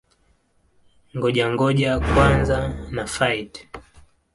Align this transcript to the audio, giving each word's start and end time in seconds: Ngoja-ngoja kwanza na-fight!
Ngoja-ngoja 1.15 1.91
kwanza 2.11 2.57
na-fight! 2.93 3.53